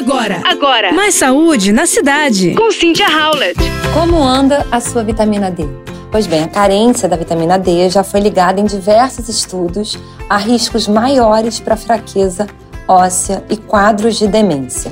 Agora, 0.00 0.40
agora. 0.46 0.92
Mais 0.94 1.14
saúde 1.14 1.72
na 1.72 1.84
cidade. 1.84 2.54
Com 2.54 2.70
Cynthia 2.72 3.06
Howlett. 3.06 3.60
Como 3.92 4.24
anda 4.24 4.66
a 4.72 4.80
sua 4.80 5.04
vitamina 5.04 5.50
D? 5.50 5.66
Pois 6.10 6.26
bem, 6.26 6.42
a 6.42 6.48
carência 6.48 7.06
da 7.06 7.16
vitamina 7.16 7.58
D 7.58 7.90
já 7.90 8.02
foi 8.02 8.20
ligada 8.20 8.58
em 8.62 8.64
diversos 8.64 9.28
estudos 9.28 9.98
a 10.26 10.38
riscos 10.38 10.88
maiores 10.88 11.60
para 11.60 11.76
fraqueza 11.76 12.46
óssea 12.88 13.44
e 13.50 13.58
quadros 13.58 14.16
de 14.16 14.26
demência. 14.26 14.90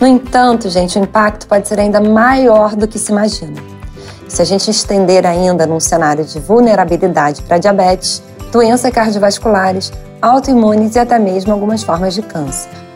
No 0.00 0.06
entanto, 0.06 0.70
gente, 0.70 0.98
o 0.98 1.02
impacto 1.02 1.46
pode 1.46 1.68
ser 1.68 1.78
ainda 1.78 2.00
maior 2.00 2.74
do 2.74 2.88
que 2.88 2.98
se 2.98 3.12
imagina. 3.12 3.62
Se 4.28 4.40
a 4.40 4.46
gente 4.46 4.70
estender 4.70 5.26
ainda 5.26 5.66
num 5.66 5.78
cenário 5.78 6.24
de 6.24 6.40
vulnerabilidade 6.40 7.42
para 7.42 7.58
diabetes, 7.58 8.22
doenças 8.50 8.90
cardiovasculares, 8.90 9.92
autoimunes 10.22 10.96
e 10.96 10.98
até 10.98 11.18
mesmo 11.18 11.52
algumas 11.52 11.82
formas 11.82 12.14
de 12.14 12.22
câncer. 12.22 12.87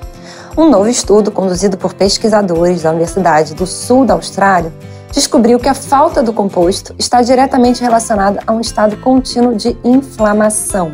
Um 0.54 0.68
novo 0.68 0.86
estudo 0.86 1.30
conduzido 1.30 1.78
por 1.78 1.94
pesquisadores 1.94 2.82
da 2.82 2.90
Universidade 2.90 3.54
do 3.54 3.66
Sul 3.66 4.04
da 4.04 4.12
Austrália 4.12 4.70
descobriu 5.10 5.58
que 5.58 5.68
a 5.68 5.72
falta 5.72 6.22
do 6.22 6.30
composto 6.30 6.94
está 6.98 7.22
diretamente 7.22 7.80
relacionada 7.80 8.40
a 8.46 8.52
um 8.52 8.60
estado 8.60 8.98
contínuo 8.98 9.54
de 9.54 9.74
inflamação. 9.82 10.93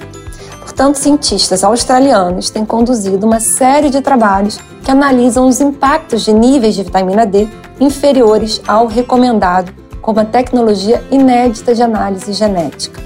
Portanto, 0.60 0.94
cientistas 0.94 1.64
australianos 1.64 2.50
têm 2.50 2.64
conduzido 2.64 3.26
uma 3.26 3.40
série 3.40 3.90
de 3.90 4.00
trabalhos 4.00 4.60
que 4.84 4.92
analisam 4.92 5.48
os 5.48 5.60
impactos 5.60 6.22
de 6.22 6.32
níveis 6.32 6.76
de 6.76 6.84
vitamina 6.84 7.26
D 7.26 7.48
inferiores 7.80 8.62
ao 8.66 8.86
recomendado 8.86 9.72
com 10.00 10.12
uma 10.12 10.24
tecnologia 10.24 11.02
inédita 11.10 11.74
de 11.74 11.82
análise 11.82 12.32
genética. 12.32 13.02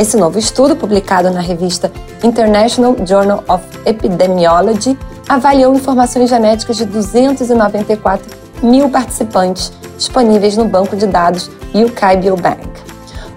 Esse 0.00 0.16
novo 0.16 0.36
estudo, 0.36 0.74
publicado 0.74 1.30
na 1.30 1.40
revista 1.40 1.92
International 2.24 2.96
Journal 3.06 3.44
of 3.48 3.62
Epidemiology, 3.86 4.98
avaliou 5.32 5.74
informações 5.74 6.28
genéticas 6.28 6.76
de 6.76 6.84
294 6.84 8.38
mil 8.62 8.90
participantes 8.90 9.72
disponíveis 9.96 10.58
no 10.58 10.66
banco 10.66 10.94
de 10.94 11.06
dados 11.06 11.50
UK 11.74 12.18
Biobank. 12.20 12.68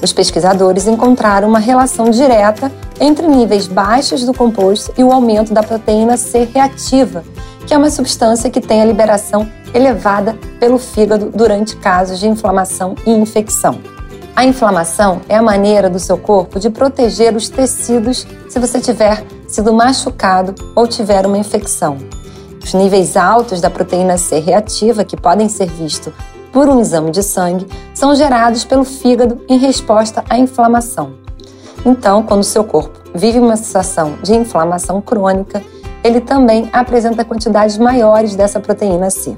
Os 0.04 0.12
pesquisadores 0.12 0.88
encontraram 0.88 1.48
uma 1.48 1.58
relação 1.58 2.10
direta 2.10 2.70
entre 3.00 3.26
níveis 3.28 3.66
baixos 3.66 4.26
do 4.26 4.34
composto 4.34 4.94
e 4.98 5.04
o 5.06 5.12
aumento 5.12 5.54
da 5.54 5.64
proteína 5.64 6.18
C 6.18 6.50
reativa, 6.54 7.24
que 7.66 7.74
é 7.74 7.78
uma 7.78 7.90
substância 7.90 8.50
que 8.50 8.59
tem 8.59 8.82
a 8.82 8.86
liberação 8.86 9.50
elevada 9.74 10.38
pelo 10.59 10.78
fígado 10.78 11.32
durante 11.34 11.78
casos 11.78 12.20
de 12.20 12.28
inflamação 12.28 12.96
e 13.06 13.12
infecção. 13.12 13.80
A 14.36 14.44
inflamação 14.44 15.22
é 15.30 15.38
a 15.38 15.42
maneira 15.42 15.90
do 15.90 15.98
seu 15.98 16.18
corpo 16.18 16.59
de 16.59 16.70
proteger 16.70 17.38
os 17.38 17.48
tecidos 17.48 18.28
se 18.50 18.59
você 18.59 18.82
tiver 18.82 19.24
sido 19.56 19.73
machucado 19.73 20.53
ou 20.75 20.86
tiver 20.86 21.25
uma 21.25 21.38
infecção. 21.38 21.98
Os 22.61 22.73
níveis 22.73 23.16
altos 23.16 23.62
da 23.62 23.70
proteína 23.70 24.17
C 24.17 24.39
reativa, 24.39 25.06
que 25.06 25.16
podem 25.16 25.47
ser 25.47 25.67
vistos 25.67 26.14
por 26.52 26.67
um 26.67 26.81
exame 26.81 27.09
de 27.09 27.23
sangue, 27.23 27.67
são 27.94 28.14
gerados 28.16 28.66
pelo 28.66 28.84
fígado 28.84 29.42
em 29.47 29.58
resposta 29.58 30.23
à 30.30 30.38
inflamação. 30.38 31.14
Então, 31.86 32.22
quando 32.23 32.44
seu 32.44 32.64
corpo 32.64 33.00
vive 33.14 33.39
uma 33.39 33.56
situação 33.56 34.16
de 34.22 34.34
inflamação 34.36 35.00
crônica, 35.00 35.64
ele 36.03 36.19
também 36.19 36.69
apresenta 36.73 37.23
quantidades 37.23 37.78
maiores 37.78 38.36
dessa 38.36 38.59
proteína 38.59 39.09
C. 39.09 39.38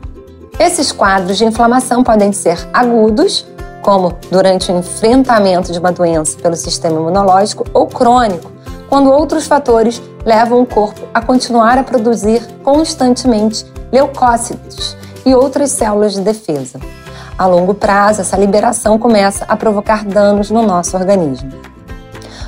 Esses 0.60 0.92
quadros 0.92 1.38
de 1.38 1.46
inflamação 1.46 2.04
podem 2.04 2.32
ser 2.32 2.58
agudos 2.74 3.46
como 3.84 4.14
durante 4.32 4.72
o 4.72 4.78
enfrentamento 4.78 5.72
de 5.72 5.80
uma 5.80 5.92
doença 5.92 6.38
pelo 6.40 6.56
sistema 6.56 7.00
imunológico, 7.00 7.64
ou 7.74 7.88
crônico, 7.88 8.52
quando 8.90 9.12
outros 9.12 9.48
fatores 9.48 10.02
levam 10.26 10.62
o 10.62 10.66
corpo 10.66 11.02
a 11.14 11.22
continuar 11.22 11.78
a 11.78 11.84
produzir 11.84 12.42
constantemente 12.64 13.66
leucócitos 13.92 14.98
e 15.26 15.34
outras 15.34 15.72
células 15.72 16.14
de 16.14 16.22
defesa. 16.22 16.80
A 17.38 17.46
longo 17.46 17.74
prazo, 17.74 18.22
essa 18.22 18.36
liberação 18.36 18.98
começa 18.98 19.46
a 19.48 19.56
provocar 19.56 20.04
danos 20.04 20.50
no 20.50 20.64
nosso 20.64 20.98
organismo. 20.98 21.52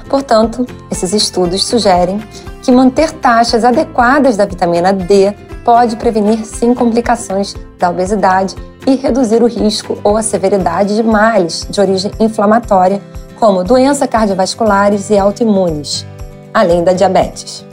Portanto, 0.10 0.66
esses 0.90 1.14
estudos 1.14 1.66
sugerem 1.66 2.20
que 2.64 2.72
manter 2.72 3.12
taxas 3.12 3.64
adequadas 3.64 4.36
da 4.36 4.46
vitamina 4.46 4.92
D 4.92 5.32
pode 5.64 5.96
prevenir 5.98 6.44
sim 6.46 6.74
complicações 6.74 7.56
da 7.78 7.92
obesidade 7.92 8.56
e 8.88 8.96
reduzir 8.96 9.44
o 9.44 9.48
risco 9.48 9.98
ou 10.04 10.18
a 10.18 10.24
severidade 10.24 10.96
de 10.96 11.04
males 11.04 11.68
de 11.70 11.80
origem 11.80 12.12
inflamatória, 12.20 13.02
como 13.40 13.64
doenças 13.64 14.10
cardiovasculares 14.10 15.12
e 15.12 15.18
autoimunes, 15.18 16.06
além 16.54 16.84
da 16.84 16.94
diabetes. 16.94 17.66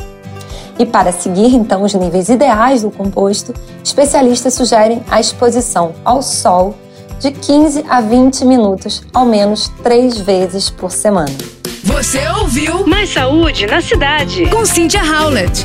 E 0.79 0.85
para 0.85 1.13
seguir 1.13 1.55
então 1.55 1.83
os 1.83 1.95
níveis 1.95 2.29
ideais 2.29 2.83
do 2.83 2.91
composto, 2.91 3.55
especialistas 3.83 4.55
sugerem 4.55 5.03
a 5.11 5.21
exposição 5.21 5.95
ao 6.05 6.21
sol 6.23 6.75
de 7.19 7.31
15 7.31 7.85
a 7.89 8.01
20 8.01 8.45
minutos, 8.45 9.03
ao 9.15 9.25
menos 9.25 9.69
três 9.83 10.19
vezes 10.19 10.69
por 10.69 10.91
semana. 10.91 11.33
Você 11.83 12.27
ouviu 12.41 12.87
Mais 12.87 13.11
Saúde 13.13 13.67
na 13.67 13.81
Cidade 13.81 14.47
com 14.51 14.67
Cynthia 14.67 15.03
Howlett. 15.03 15.65